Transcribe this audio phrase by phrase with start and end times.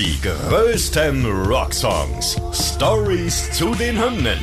[0.00, 2.40] Die größten Rocksongs.
[2.54, 4.38] Stories zu den Hymnen.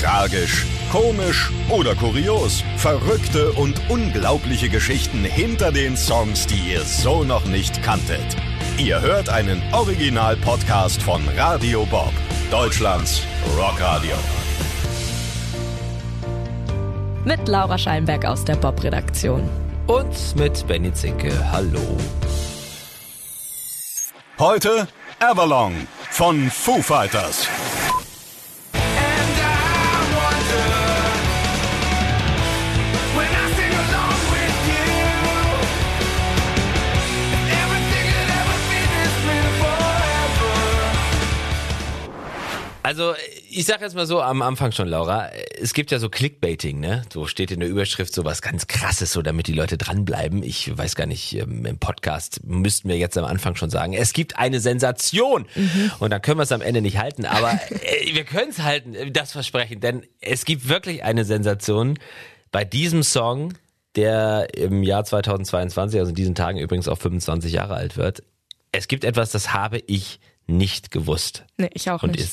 [0.00, 2.62] Tragisch, komisch oder kurios.
[2.76, 8.36] Verrückte und unglaubliche Geschichten hinter den Songs, die ihr so noch nicht kanntet.
[8.78, 12.12] Ihr hört einen Original-Podcast von Radio Bob,
[12.52, 13.22] Deutschlands
[13.58, 14.14] Rockradio.
[17.24, 19.42] Mit Laura Scheinberg aus der Bob-Redaktion.
[19.88, 21.32] Und mit Benny Zinke.
[21.50, 21.80] Hallo.
[24.38, 24.88] Heute
[25.20, 27.48] Everlong von Foo Fighters.
[42.82, 43.14] Also,
[43.56, 47.02] ich sag jetzt mal so am Anfang schon, Laura, es gibt ja so Clickbaiting, ne?
[47.12, 50.42] So steht in der Überschrift so was ganz krasses, so damit die Leute dranbleiben.
[50.42, 54.12] Ich weiß gar nicht, ähm, im Podcast müssten wir jetzt am Anfang schon sagen, es
[54.12, 55.46] gibt eine Sensation.
[55.54, 55.92] Mhm.
[56.00, 58.96] Und dann können wir es am Ende nicht halten, aber äh, wir können es halten,
[59.12, 61.98] das versprechen, denn es gibt wirklich eine Sensation
[62.50, 63.54] bei diesem Song,
[63.94, 68.24] der im Jahr 2022, also in diesen Tagen übrigens auch 25 Jahre alt wird.
[68.72, 71.44] Es gibt etwas, das habe ich nicht gewusst.
[71.56, 72.24] Nee, ich auch und nicht.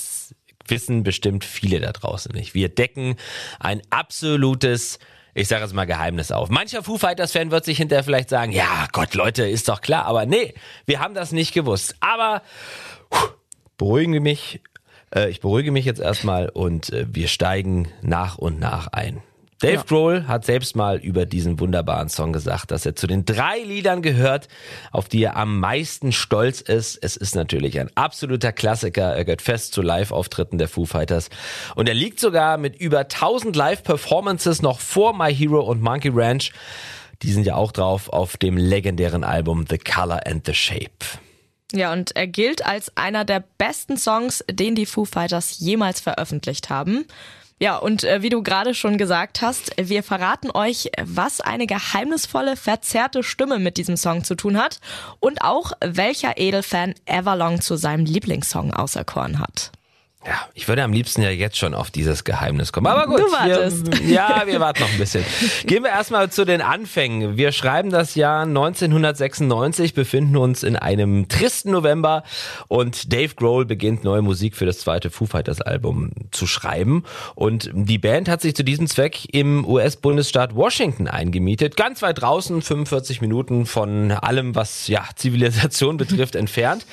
[0.68, 2.54] Wissen bestimmt viele da draußen nicht.
[2.54, 3.16] Wir decken
[3.60, 5.00] ein absolutes
[5.34, 6.50] ich sage jetzt mal Geheimnis auf.
[6.50, 10.06] Mancher Foo Fighters Fan wird sich hinterher vielleicht sagen, ja Gott, Leute, ist doch klar.
[10.06, 10.54] Aber nee,
[10.86, 11.96] wir haben das nicht gewusst.
[12.02, 12.42] Aber
[13.10, 13.30] puh,
[13.78, 14.62] beruhigen wir mich.
[15.16, 19.24] Äh, ich beruhige mich jetzt erstmal und äh, wir steigen nach und nach ein.
[19.62, 19.84] Dave ja.
[19.84, 24.02] Grohl hat selbst mal über diesen wunderbaren Song gesagt, dass er zu den drei Liedern
[24.02, 24.48] gehört,
[24.92, 26.98] auf die er am meisten stolz ist.
[27.02, 29.16] Es ist natürlich ein absoluter Klassiker.
[29.16, 31.30] Er gehört fest zu Live-Auftritten der Foo Fighters.
[31.76, 36.52] Und er liegt sogar mit über 1000 Live-Performances noch vor My Hero und Monkey Ranch.
[37.22, 40.90] Die sind ja auch drauf auf dem legendären Album The Color and the Shape.
[41.74, 46.70] Ja, und er gilt als einer der besten Songs, den die Foo Fighters jemals veröffentlicht
[46.70, 47.06] haben.
[47.62, 52.56] Ja, und äh, wie du gerade schon gesagt hast, wir verraten euch, was eine geheimnisvolle,
[52.56, 54.80] verzerrte Stimme mit diesem Song zu tun hat
[55.20, 59.72] und auch welcher Edelfan Everlong zu seinem Lieblingssong auserkoren hat.
[60.24, 62.86] Ja, ich würde am liebsten ja jetzt schon auf dieses Geheimnis kommen.
[62.86, 63.20] Aber gut.
[63.22, 64.06] Du wartest.
[64.06, 65.26] Wir, ja, wir warten noch ein bisschen.
[65.66, 67.38] Gehen wir erstmal zu den Anfängen.
[67.38, 72.24] Wir schreiben das Jahr 1996, befinden uns in einem tristen November
[72.68, 77.04] und Dave Grohl beginnt neue Musik für das zweite Foo Fighters Album zu schreiben.
[77.34, 81.78] Und die Band hat sich zu diesem Zweck im US-Bundesstaat Washington eingemietet.
[81.78, 86.86] Ganz weit draußen, 45 Minuten von allem, was ja Zivilisation betrifft, entfernt.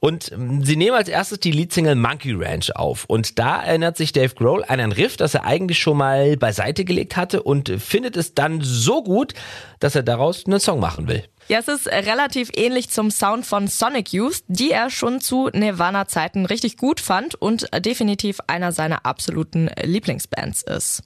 [0.00, 0.32] Und
[0.62, 3.04] sie nehmen als erstes die Leadsingle Monkey Ranch auf.
[3.06, 6.84] Und da erinnert sich Dave Grohl an ein Riff, das er eigentlich schon mal beiseite
[6.84, 9.34] gelegt hatte und findet es dann so gut,
[9.80, 11.24] dass er daraus einen Song machen will.
[11.48, 16.46] Ja, es ist relativ ähnlich zum Sound von Sonic Youth, die er schon zu Nirvana-Zeiten
[16.46, 21.02] richtig gut fand und definitiv einer seiner absoluten Lieblingsbands ist.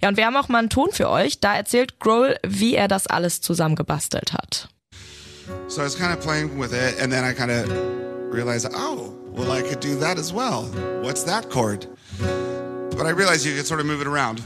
[0.00, 1.40] Ja, und wir haben auch mal einen Ton für euch.
[1.40, 4.68] Da erzählt Grohl, wie er das alles zusammengebastelt hat.
[5.66, 7.68] So I was kind of playing with it and then I kind of
[8.32, 10.64] realized, oh, well, I could do that as well.
[11.02, 11.86] What's that chord?
[12.18, 14.40] But I realized you could sort of move it around.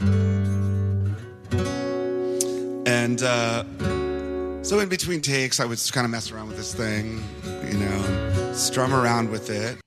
[2.87, 3.63] And uh,
[4.63, 7.23] so in between takes, I would just kind of mess around with this thing,
[7.67, 9.77] you know, strum around with it.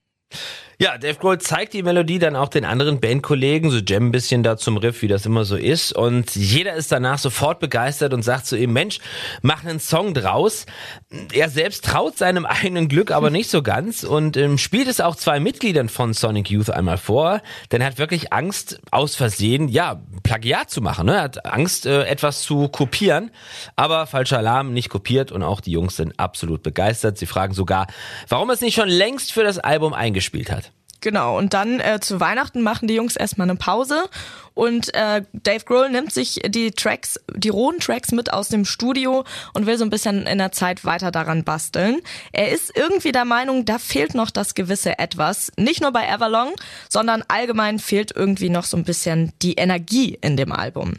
[0.81, 4.43] Ja, Dave Grohl zeigt die Melodie dann auch den anderen Bandkollegen, so jam ein bisschen
[4.43, 5.91] da zum Riff, wie das immer so ist.
[5.91, 8.99] Und jeder ist danach sofort begeistert und sagt zu ihm, Mensch,
[9.41, 10.65] mach einen Song draus.
[11.33, 15.17] Er selbst traut seinem eigenen Glück aber nicht so ganz und ähm, spielt es auch
[15.17, 17.41] zwei Mitgliedern von Sonic Youth einmal vor,
[17.73, 21.07] denn er hat wirklich Angst, aus Versehen, ja, Plagiat zu machen.
[21.07, 21.15] Ne?
[21.15, 23.31] Er hat Angst, äh, etwas zu kopieren,
[23.75, 27.17] aber falscher Alarm, nicht kopiert und auch die Jungs sind absolut begeistert.
[27.17, 27.87] Sie fragen sogar,
[28.29, 30.68] warum er es nicht schon längst für das Album eingespielt hat.
[31.01, 34.09] Genau, und dann äh, zu Weihnachten machen die Jungs erstmal eine Pause
[34.53, 39.23] und äh, Dave Grohl nimmt sich die Tracks, die rohen Tracks mit aus dem Studio
[39.53, 42.01] und will so ein bisschen in der Zeit weiter daran basteln.
[42.33, 45.53] Er ist irgendwie der Meinung, da fehlt noch das gewisse Etwas.
[45.55, 46.51] Nicht nur bei Everlong,
[46.89, 50.95] sondern allgemein fehlt irgendwie noch so ein bisschen die Energie in dem Album.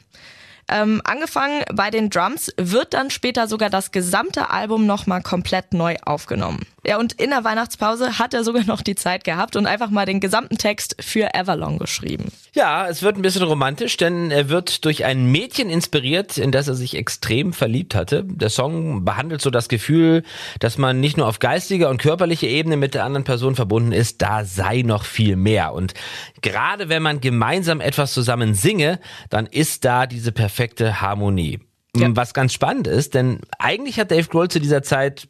[0.71, 5.97] Ähm, angefangen bei den Drums wird dann später sogar das gesamte Album nochmal komplett neu
[6.05, 6.65] aufgenommen.
[6.85, 10.07] Ja, und in der Weihnachtspause hat er sogar noch die Zeit gehabt und einfach mal
[10.07, 12.33] den gesamten Text für Everlong geschrieben.
[12.55, 16.69] Ja, es wird ein bisschen romantisch, denn er wird durch ein Mädchen inspiriert, in das
[16.69, 18.25] er sich extrem verliebt hatte.
[18.25, 20.23] Der Song behandelt so das Gefühl,
[20.59, 24.23] dass man nicht nur auf geistiger und körperlicher Ebene mit der anderen Person verbunden ist,
[24.23, 25.73] da sei noch viel mehr.
[25.75, 25.95] Und
[26.41, 31.61] gerade wenn man gemeinsam etwas zusammen singe, dann ist da diese perfekte Harmonie.
[31.97, 32.07] Ja.
[32.07, 32.09] Ja.
[32.15, 35.27] Was ganz spannend ist, denn eigentlich hat Dave Grohl zu dieser Zeit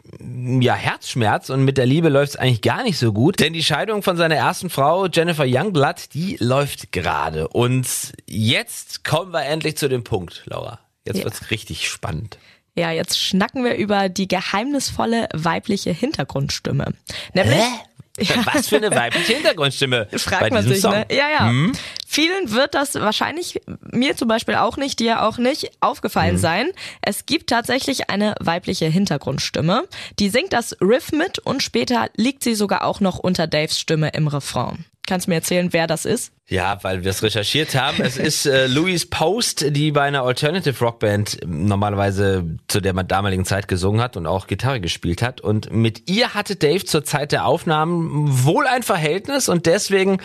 [0.60, 3.62] ja Herzschmerz und mit der Liebe läuft es eigentlich gar nicht so gut, denn die
[3.64, 7.86] Scheidung von seiner ersten Frau Jennifer Youngblood, die läuft gerade und
[8.26, 10.78] jetzt kommen wir endlich zu dem Punkt, Laura.
[11.06, 11.24] Jetzt Ja.
[11.24, 12.38] wird's richtig spannend.
[12.76, 16.92] Ja, jetzt schnacken wir über die geheimnisvolle weibliche Hintergrundstimme.
[17.34, 17.58] Nämlich,
[18.52, 20.92] Was für eine weibliche Hintergrundstimme Fragt bei man diesem sich, Song.
[20.92, 21.06] ne?
[21.10, 21.52] Ja, ja.
[22.06, 26.70] Vielen wird das wahrscheinlich, mir zum Beispiel auch nicht, dir auch nicht, aufgefallen sein.
[27.02, 29.84] Es gibt tatsächlich eine weibliche Hintergrundstimme.
[30.18, 34.08] Die singt das Riff mit und später liegt sie sogar auch noch unter Daves Stimme
[34.08, 34.84] im Refrain.
[35.10, 36.32] Kannst du mir erzählen, wer das ist?
[36.46, 38.00] Ja, weil wir es recherchiert haben.
[38.00, 43.66] Es ist äh, Louise Post, die bei einer Alternative Rockband normalerweise zu der damaligen Zeit
[43.66, 45.40] gesungen hat und auch Gitarre gespielt hat.
[45.40, 50.18] Und mit ihr hatte Dave zur Zeit der Aufnahmen wohl ein Verhältnis und deswegen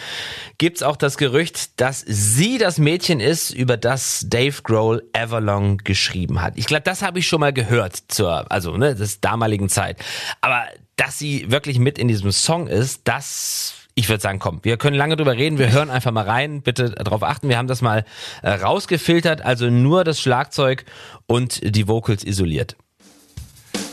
[0.60, 6.44] gibt's auch das Gerücht, dass sie das Mädchen ist, über das Dave Grohl Everlong geschrieben
[6.44, 6.54] hat.
[6.58, 9.98] Ich glaube, das habe ich schon mal gehört zur, also ne, des damaligen Zeit.
[10.42, 14.76] Aber dass sie wirklich mit in diesem Song ist, das ich würde sagen, komm, wir
[14.76, 17.82] können lange drüber reden, wir hören einfach mal rein, bitte darauf achten, wir haben das
[17.82, 18.04] mal
[18.44, 20.84] äh, rausgefiltert, also nur das Schlagzeug
[21.28, 22.76] und die Vocals isoliert.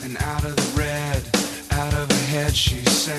[0.04, 1.22] And out of the red,
[1.70, 3.14] out of her head, she sang.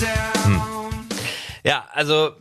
[0.00, 1.06] Down.
[1.64, 2.32] Ja, also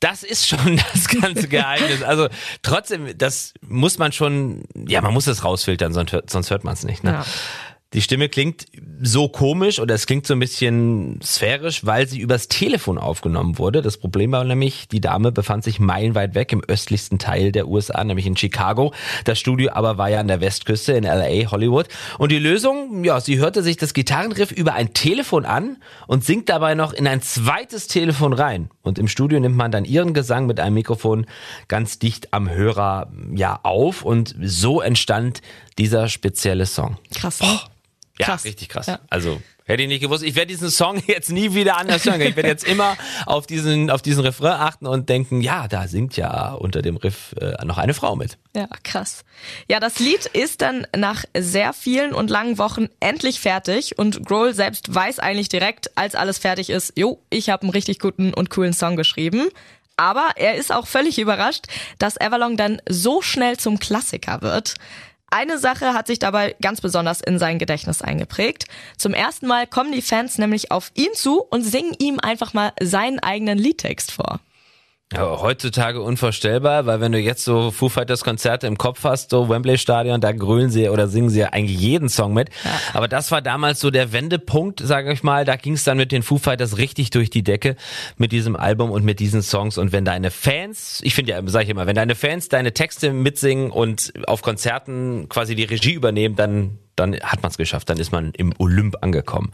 [0.00, 2.02] das ist schon das ganze Geheimnis.
[2.02, 2.28] Also
[2.62, 6.74] trotzdem, das muss man schon, ja, man muss es rausfiltern, sonst, hört- sonst hört man
[6.74, 7.04] es nicht.
[7.04, 7.12] Ne?
[7.12, 7.26] Ja.
[7.94, 8.66] Die Stimme klingt
[9.00, 13.82] so komisch oder es klingt so ein bisschen sphärisch, weil sie übers Telefon aufgenommen wurde.
[13.82, 18.02] Das Problem war nämlich, die Dame befand sich meilenweit weg im östlichsten Teil der USA,
[18.02, 18.92] nämlich in Chicago.
[19.24, 21.86] Das Studio aber war ja an der Westküste in LA, Hollywood.
[22.18, 25.76] Und die Lösung, ja, sie hörte sich das Gitarrenriff über ein Telefon an
[26.08, 28.70] und singt dabei noch in ein zweites Telefon rein.
[28.82, 31.26] Und im Studio nimmt man dann ihren Gesang mit einem Mikrofon
[31.68, 35.42] ganz dicht am Hörer ja auf und so entstand
[35.78, 36.96] dieser spezielle Song.
[37.14, 37.40] Krass.
[37.40, 37.60] Ne?
[38.18, 38.44] Ja, Krass.
[38.44, 38.86] richtig krass.
[38.86, 39.00] Ja.
[39.10, 40.22] Also hätte ich nicht gewusst.
[40.22, 42.20] Ich werde diesen Song jetzt nie wieder anders hören.
[42.20, 42.96] Ich werde jetzt immer
[43.26, 47.34] auf diesen auf diesen Refrain achten und denken, ja, da singt ja unter dem Riff
[47.40, 48.38] äh, noch eine Frau mit.
[48.54, 49.24] Ja, krass.
[49.68, 54.54] Ja, das Lied ist dann nach sehr vielen und langen Wochen endlich fertig und Grohl
[54.54, 58.50] selbst weiß eigentlich direkt, als alles fertig ist, jo, ich habe einen richtig guten und
[58.50, 59.48] coolen Song geschrieben.
[59.96, 61.66] Aber er ist auch völlig überrascht,
[61.98, 64.74] dass Everlong dann so schnell zum Klassiker wird.
[65.30, 68.66] Eine Sache hat sich dabei ganz besonders in sein Gedächtnis eingeprägt.
[68.96, 72.72] Zum ersten Mal kommen die Fans nämlich auf ihn zu und singen ihm einfach mal
[72.80, 74.40] seinen eigenen Liedtext vor.
[75.12, 79.50] Ja, heutzutage unvorstellbar, weil wenn du jetzt so Foo Fighters Konzerte im Kopf hast, so
[79.50, 82.48] Wembley Stadion, da grölen sie oder singen sie ja eigentlich jeden Song mit.
[82.94, 85.44] Aber das war damals so der Wendepunkt, sage ich mal.
[85.44, 87.76] Da ging es dann mit den Foo Fighters richtig durch die Decke
[88.16, 89.76] mit diesem Album und mit diesen Songs.
[89.76, 93.12] Und wenn deine Fans, ich finde ja, sage ich immer, wenn deine Fans deine Texte
[93.12, 97.98] mitsingen und auf Konzerten quasi die Regie übernehmen, dann dann hat man es geschafft, dann
[97.98, 99.50] ist man im Olymp angekommen.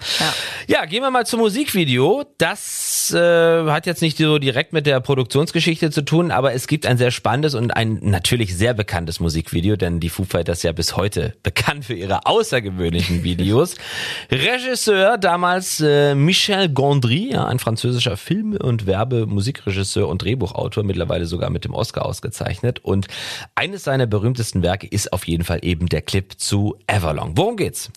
[0.67, 2.25] Ja, gehen wir mal zum Musikvideo.
[2.39, 6.87] Das äh, hat jetzt nicht so direkt mit der Produktionsgeschichte zu tun, aber es gibt
[6.87, 10.97] ein sehr spannendes und ein natürlich sehr bekanntes Musikvideo, denn die Foo Fighters ja bis
[10.97, 13.77] heute bekannt für ihre außergewöhnlichen Videos.
[14.31, 21.51] Regisseur damals äh, Michel Gondry, ja, ein französischer Film- und Werbemusikregisseur und Drehbuchautor, mittlerweile sogar
[21.51, 22.81] mit dem Oscar ausgezeichnet.
[22.81, 23.07] Und
[23.55, 27.30] eines seiner berühmtesten Werke ist auf jeden Fall eben der Clip zu Everlong.
[27.37, 27.91] Worum geht's?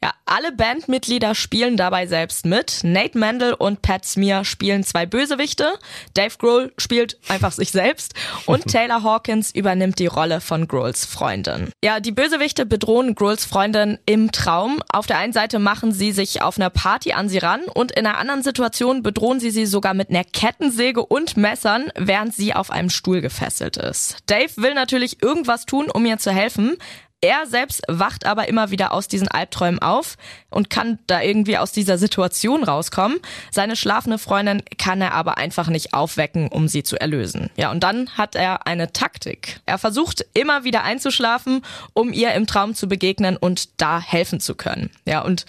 [0.00, 2.84] Ja, alle Bandmitglieder spielen dabei selbst mit.
[2.84, 5.72] Nate Mendel und Pat Smear spielen zwei Bösewichte.
[6.14, 8.14] Dave Grohl spielt einfach sich selbst.
[8.46, 11.72] Und Taylor Hawkins übernimmt die Rolle von Grohls Freundin.
[11.82, 14.80] Ja, die Bösewichte bedrohen Grohls Freundin im Traum.
[14.88, 18.06] Auf der einen Seite machen sie sich auf einer Party an sie ran und in
[18.06, 22.70] einer anderen Situation bedrohen sie sie sogar mit einer Kettensäge und Messern, während sie auf
[22.70, 24.18] einem Stuhl gefesselt ist.
[24.26, 26.76] Dave will natürlich irgendwas tun, um ihr zu helfen.
[27.20, 30.16] Er selbst wacht aber immer wieder aus diesen Albträumen auf
[30.50, 33.18] und kann da irgendwie aus dieser Situation rauskommen.
[33.50, 37.50] Seine schlafende Freundin kann er aber einfach nicht aufwecken, um sie zu erlösen.
[37.56, 39.60] Ja, und dann hat er eine Taktik.
[39.66, 44.54] Er versucht immer wieder einzuschlafen, um ihr im Traum zu begegnen und da helfen zu
[44.54, 44.90] können.
[45.04, 45.44] Ja, und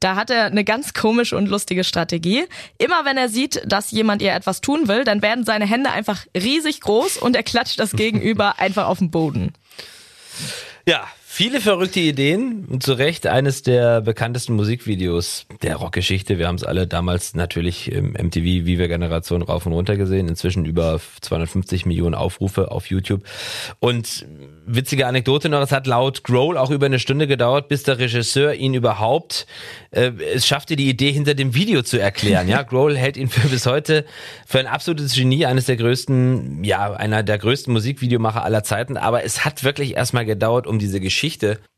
[0.00, 2.46] da hat er eine ganz komische und lustige Strategie.
[2.78, 6.24] Immer wenn er sieht, dass jemand ihr etwas tun will, dann werden seine Hände einfach
[6.34, 9.52] riesig groß und er klatscht das Gegenüber einfach auf den Boden.
[10.86, 16.38] Ja, Viele verrückte Ideen und zu Recht eines der bekanntesten Musikvideos der Rockgeschichte.
[16.38, 20.28] Wir haben es alle damals natürlich im MTV Viva Generation rauf und runter gesehen.
[20.28, 23.22] Inzwischen über 250 Millionen Aufrufe auf YouTube.
[23.78, 24.26] Und
[24.66, 28.54] witzige Anekdote noch, es hat laut Grohl auch über eine Stunde gedauert, bis der Regisseur
[28.54, 29.46] ihn überhaupt
[29.92, 32.48] äh, es schaffte, die Idee hinter dem Video zu erklären.
[32.48, 34.04] Ja, Grohl hält ihn für bis heute
[34.46, 38.96] für ein absolutes Genie, eines der größten, ja, einer der größten Musikvideomacher aller Zeiten.
[38.96, 41.19] Aber es hat wirklich erstmal gedauert, um diese Geschichte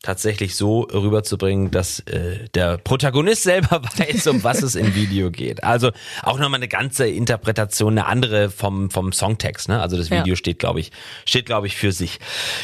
[0.03, 5.63] tatsächlich so rüberzubringen, dass äh, der Protagonist selber weiß, um was es im Video geht.
[5.65, 5.91] Also
[6.23, 9.69] auch nochmal eine ganze Interpretation, eine andere vom, vom Songtext.
[9.69, 9.81] Ne?
[9.81, 10.37] Also das Video Ja.
[10.37, 10.91] steht, glaube ich,
[11.25, 12.19] steht, glaube ich, für sich.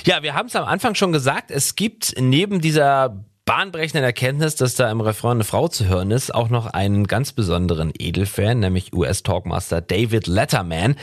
[0.07, 4.75] Ja, wir haben es am Anfang schon gesagt, es gibt neben dieser bahnbrechenden Erkenntnis, dass
[4.75, 8.93] da im Refrain eine Frau zu hören ist, auch noch einen ganz besonderen Edelfan, nämlich
[8.93, 10.97] US-Talkmaster David Letterman.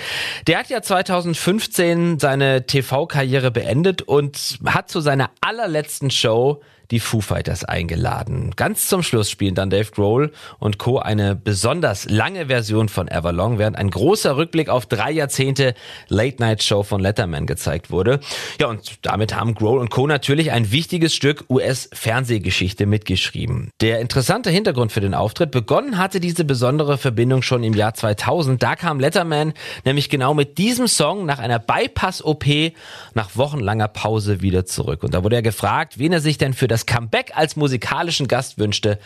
[0.46, 6.62] Der hat ja 2015 seine TV-Karriere beendet und hat zu seiner allerletzten Show
[6.92, 8.52] die Foo Fighters eingeladen.
[8.56, 11.00] Ganz zum Schluss spielen dann Dave Grohl und Co.
[11.00, 15.74] eine besonders lange Version von Everlong, während ein großer Rückblick auf drei Jahrzehnte
[16.10, 18.20] Late-Night-Show von Letterman gezeigt wurde.
[18.60, 20.08] Ja, und damit haben Grohl und Co.
[20.08, 23.70] natürlich ein wichtiges Stück US-Fernsehgeschichte mitgeschrieben.
[23.82, 28.62] Der interessante Hintergrund für den Auftritt, begonnen hatte diese besondere Verbindung schon im Jahr 2000.
[28.62, 29.54] Da kam Letterman
[29.86, 32.46] nämlich genau mit diesem Song nach einer Bypass-OP
[33.14, 35.04] nach wochenlanger Pause wieder zurück.
[35.04, 38.58] Und da wurde er gefragt, wen er sich denn für das Comeback als musikalischen Gast
[38.58, 39.00] wünschte.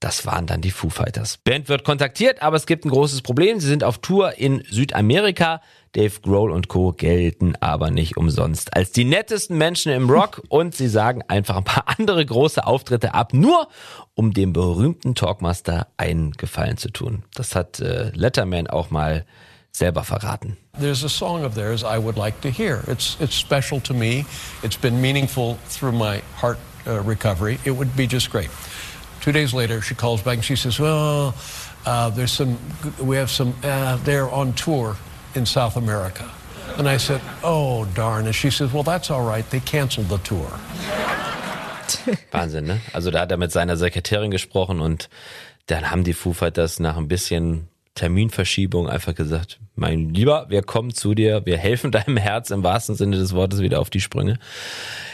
[0.00, 1.38] Das waren dann die Foo Fighters.
[1.38, 3.60] Band wird kontaktiert, aber es gibt ein großes Problem.
[3.60, 5.62] Sie sind auf Tour in Südamerika.
[5.92, 6.92] Dave Grohl und Co.
[6.92, 11.64] gelten aber nicht umsonst als die nettesten Menschen im Rock und sie sagen einfach ein
[11.64, 13.68] paar andere große Auftritte ab, nur
[14.14, 17.22] um dem berühmten Talkmaster einen Gefallen zu tun.
[17.34, 19.24] Das hat äh, Letterman auch mal
[19.70, 20.56] selber verraten.
[20.78, 22.82] There's a song of theirs I would like to hear.
[22.88, 24.26] It's, it's special to me.
[24.62, 27.58] It's been meaningful through my heart uh, recovery.
[27.64, 28.50] It would be just great.
[29.20, 31.34] Two days later, she calls back and she says, Well,
[31.86, 32.58] uh, there's some,
[33.00, 34.96] we have some, uh, they're on tour
[35.34, 36.30] in South America.
[36.76, 38.26] And I said, Oh, darn.
[38.26, 39.48] And she says, Well, that's all right.
[39.48, 40.50] They canceled the tour.
[42.32, 42.80] Wahnsinn, ne?
[42.92, 45.08] Also da hat er mit seiner Sekretärin gesprochen und
[45.66, 50.92] dann haben die Foo Fighters nach ein bisschen Terminverschiebung einfach gesagt, mein Lieber, wir kommen
[50.92, 54.38] zu dir, wir helfen deinem Herz im wahrsten Sinne des Wortes wieder auf die Sprünge.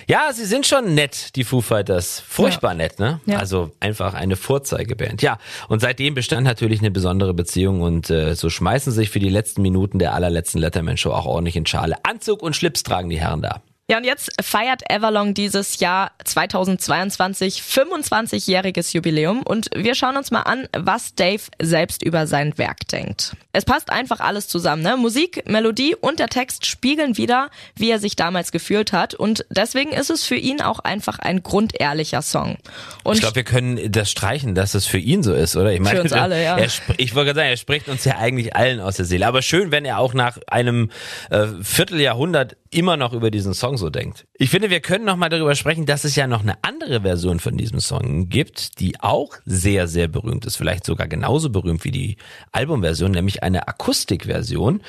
[0.07, 2.21] Ja, sie sind schon nett, die Foo Fighters.
[2.21, 3.21] Furchtbar nett, ne?
[3.27, 3.39] Ja.
[3.39, 5.23] Also einfach eine Vorzeigeband.
[5.23, 9.29] Ja, und seitdem bestand natürlich eine besondere Beziehung und äh, so schmeißen sich für die
[9.29, 11.97] letzten Minuten der allerletzten Letterman-Show auch ordentlich in Schale.
[12.05, 13.63] Anzug und Schlips tragen die Herren da.
[13.91, 20.43] Ja, und jetzt feiert Everlong dieses Jahr 2022 25-jähriges Jubiläum und wir schauen uns mal
[20.43, 23.35] an, was Dave selbst über sein Werk denkt.
[23.53, 24.97] Es passt einfach alles zusammen, ne?
[24.97, 29.91] Musik, Melodie und der Text spiegeln wieder, wie er sich damals gefühlt hat und deswegen
[29.91, 32.59] ist es für ihn auch einfach ein grundehrlicher Song.
[33.03, 35.73] Und Ich glaube, wir können das streichen, dass es für ihn so ist, oder?
[35.73, 36.59] Ich meine, Für uns alle, ja.
[36.97, 39.27] Ich wollte gerade sagen, er spricht uns ja eigentlich allen aus der Seele.
[39.27, 40.93] Aber schön, wenn er auch nach einem
[41.31, 44.27] äh, Vierteljahrhundert immer noch über diesen Song so denkt.
[44.35, 47.41] Ich finde, wir können noch mal darüber sprechen, dass es ja noch eine andere Version
[47.41, 50.57] von diesem Song gibt, die auch sehr, sehr berühmt ist.
[50.57, 52.17] Vielleicht sogar genauso berühmt wie die
[52.53, 54.83] Albumversion, nämlich eine Akustikversion.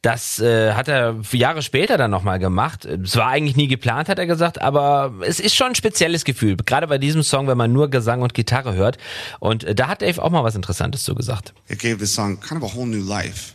[0.00, 2.86] Das äh, hat er Jahre später dann nochmal gemacht.
[2.86, 6.56] Es war eigentlich nie geplant, hat er gesagt, aber es ist schon ein spezielles Gefühl.
[6.56, 8.96] Gerade bei diesem Song, wenn man nur Gesang und Gitarre hört.
[9.38, 11.52] Und äh, da hat Dave auch mal was Interessantes zu gesagt.
[11.68, 13.54] it gave the song kind of a whole new life.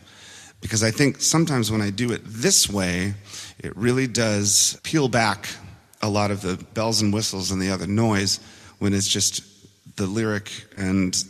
[0.63, 3.15] Because I think sometimes when I do it this way,
[3.59, 5.49] it really does peel back
[6.01, 8.39] a lot of the bells and whistles and the other noise
[8.79, 9.43] when it's just
[9.97, 11.21] the lyric and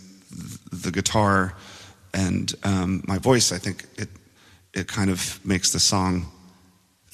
[0.72, 1.56] the guitar
[2.14, 3.52] and um, my voice.
[3.52, 4.10] I think it,
[4.72, 6.32] it kind of makes the song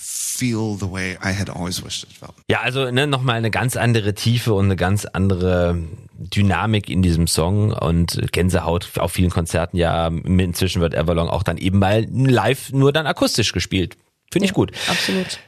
[0.02, 2.34] feel the way I had always wished it felt.
[2.50, 5.78] Ja, also ne, nochmal eine ganz andere Tiefe und eine ganz andere
[6.14, 9.76] Dynamik in diesem Song und Gänsehaut auf vielen Konzerten.
[9.76, 13.98] Ja, inzwischen wird Everlong auch dann eben mal live nur dann akustisch gespielt.
[14.32, 14.72] Finde ich gut.
[14.88, 15.40] absolut.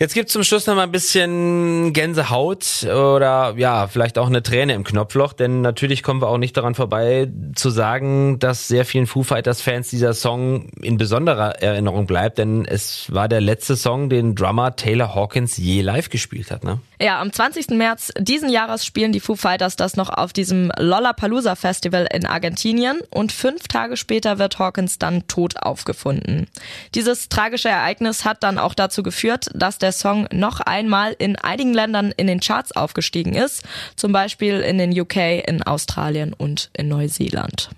[0.00, 4.74] Jetzt gibt's zum Schluss noch mal ein bisschen Gänsehaut oder ja, vielleicht auch eine Träne
[4.74, 9.08] im Knopfloch, denn natürlich kommen wir auch nicht daran vorbei zu sagen, dass sehr vielen
[9.08, 14.08] Foo Fighters Fans dieser Song in besonderer Erinnerung bleibt, denn es war der letzte Song,
[14.08, 16.78] den Drummer Taylor Hawkins je live gespielt hat, ne?
[17.00, 17.70] Ja, am 20.
[17.70, 23.00] März diesen Jahres spielen die Foo Fighters das noch auf diesem Lollapalooza Festival in Argentinien
[23.10, 26.48] und fünf Tage später wird Hawkins dann tot aufgefunden.
[26.94, 31.74] Dieses tragische Ereignis hat dann auch dazu geführt, dass der Song noch einmal in einigen
[31.74, 33.62] Ländern in den Charts aufgestiegen ist,
[33.96, 35.16] zum Beispiel in den UK,
[35.46, 37.70] in Australien und in Neuseeland.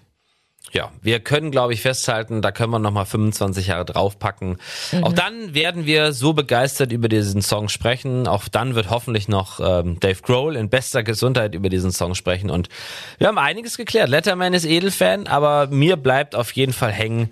[0.72, 4.58] ja, wir können, glaube ich, festhalten, da können wir nochmal 25 Jahre draufpacken.
[4.92, 5.04] Mhm.
[5.04, 8.28] Auch dann werden wir so begeistert über diesen Song sprechen.
[8.28, 12.50] Auch dann wird hoffentlich noch ähm, Dave Grohl in bester Gesundheit über diesen Song sprechen.
[12.50, 12.68] Und
[13.18, 14.08] wir haben einiges geklärt.
[14.08, 17.30] Letterman ist Edelfan, aber mir bleibt auf jeden Fall hängen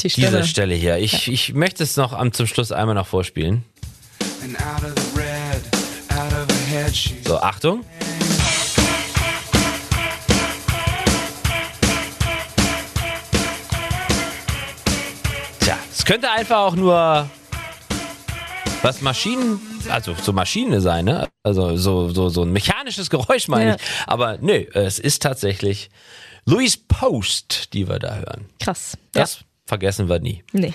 [0.00, 0.28] Die Stimme.
[0.28, 0.96] diese Stelle hier.
[0.96, 3.64] Ich, ich möchte es noch am, zum Schluss einmal noch vorspielen.
[7.24, 7.84] So, Achtung.
[15.60, 17.28] Tja, es könnte einfach auch nur
[18.82, 21.28] was Maschinen, also so Maschine sein, ne?
[21.42, 23.76] Also so, so, so ein mechanisches Geräusch meine Ja.
[23.76, 23.82] ich.
[24.06, 25.90] Aber nö, es ist tatsächlich
[26.46, 28.46] Louise Post, die wir da hören.
[28.58, 28.96] Krass.
[29.12, 30.42] Das vergessen wir nie.
[30.52, 30.60] Ja.
[30.60, 30.74] Nee.